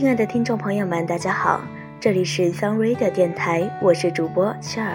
[0.00, 1.60] 亲爱的听众朋友们，大家好，
[2.00, 4.94] 这里是 Sun Radio 电台，我是主播 Share，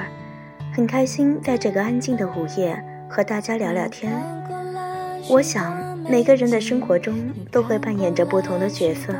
[0.73, 4.19] 很开心在这个安静的午夜和大家聊聊天。
[5.29, 9.13] 我想每个人的生活中都会扮演着不同的角色，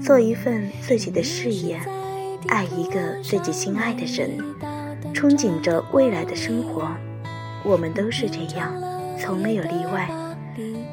[0.00, 1.80] 做一份自己的事业，
[2.46, 4.30] 爱一个自己心爱的人，
[5.12, 6.86] 憧憬着未来的生活。
[7.64, 8.72] 我们都是这样，
[9.18, 10.08] 从没有例外。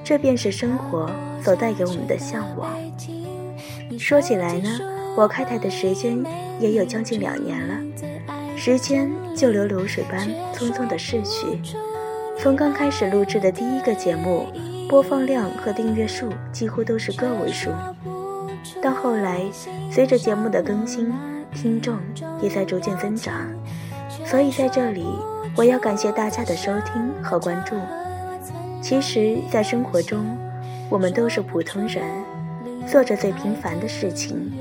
[0.03, 1.11] 这便是生活
[1.43, 2.71] 所带给我们的向往。
[3.97, 4.69] 说起来呢，
[5.15, 6.17] 我开台的时间
[6.59, 7.75] 也有将近两年了，
[8.57, 11.61] 时间就流流水般匆匆的逝去。
[12.37, 14.47] 从刚开始录制的第一个节目，
[14.89, 17.71] 播放量和订阅数几乎都是个位数，
[18.81, 19.41] 到后来
[19.89, 21.13] 随着节目的更新，
[21.53, 21.97] 听众
[22.41, 23.33] 也在逐渐增长。
[24.25, 25.05] 所以在这里，
[25.55, 27.75] 我要感谢大家的收听和关注。
[28.81, 30.37] 其实，在生活中，
[30.89, 32.03] 我们都是普通人，
[32.87, 34.51] 做着最平凡的事情。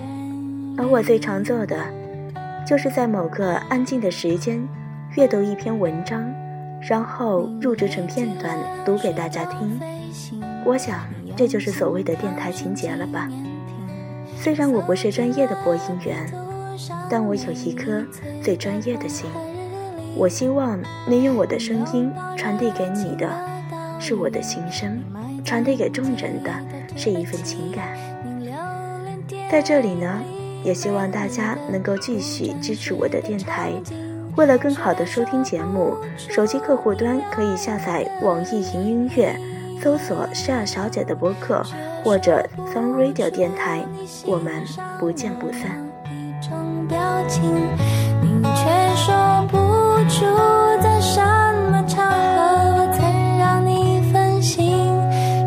[0.76, 1.76] 而我最常做的，
[2.66, 4.66] 就是在某个安静的时间，
[5.16, 6.24] 阅读一篇文章，
[6.80, 9.80] 然后录制成片段读给大家听。
[10.64, 11.00] 我想，
[11.36, 13.28] 这就是所谓的电台情节了吧？
[14.36, 16.26] 虽然我不是专业的播音员，
[17.08, 18.04] 但我有一颗
[18.42, 19.26] 最专业的心。
[20.16, 23.28] 我希望能用我的声音传递给你的。
[24.00, 25.02] 是我的心声，
[25.44, 26.52] 传递给众人的
[26.96, 27.96] 是一份情感。
[29.50, 30.20] 在这里呢，
[30.64, 33.72] 也希望大家能够继续支持我的电台。
[34.36, 39.38] 为了更好的收听节目，手机客户端可以下载网易云音乐，
[39.80, 41.62] 搜索夏小姐”的播客
[42.02, 43.84] 或者 “sun radio” 电台。
[44.26, 44.64] 我们
[44.98, 45.80] 不见不散。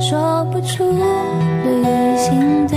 [0.10, 0.86] 说不出
[1.66, 2.77] 旅行的